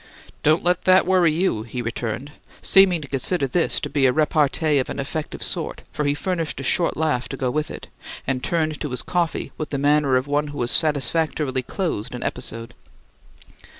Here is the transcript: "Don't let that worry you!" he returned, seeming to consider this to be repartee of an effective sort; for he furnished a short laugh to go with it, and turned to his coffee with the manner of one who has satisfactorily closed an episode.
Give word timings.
"Don't 0.41 0.63
let 0.63 0.85
that 0.85 1.05
worry 1.05 1.31
you!" 1.31 1.61
he 1.61 1.79
returned, 1.79 2.31
seeming 2.63 3.03
to 3.03 3.07
consider 3.07 3.45
this 3.45 3.79
to 3.81 3.87
be 3.87 4.09
repartee 4.09 4.79
of 4.79 4.89
an 4.89 4.97
effective 4.97 5.43
sort; 5.43 5.83
for 5.93 6.05
he 6.05 6.15
furnished 6.15 6.59
a 6.59 6.63
short 6.63 6.97
laugh 6.97 7.29
to 7.29 7.37
go 7.37 7.51
with 7.51 7.69
it, 7.69 7.87
and 8.25 8.43
turned 8.43 8.81
to 8.81 8.89
his 8.89 9.03
coffee 9.03 9.51
with 9.59 9.69
the 9.69 9.77
manner 9.77 10.15
of 10.15 10.25
one 10.25 10.47
who 10.47 10.61
has 10.61 10.71
satisfactorily 10.71 11.61
closed 11.61 12.15
an 12.15 12.23
episode. 12.23 12.73